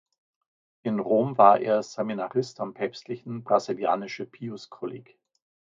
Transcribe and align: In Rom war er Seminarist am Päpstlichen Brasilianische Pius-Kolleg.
In 0.81 0.99
Rom 0.99 1.37
war 1.37 1.59
er 1.59 1.83
Seminarist 1.83 2.59
am 2.59 2.73
Päpstlichen 2.73 3.43
Brasilianische 3.43 4.25
Pius-Kolleg. 4.25 5.15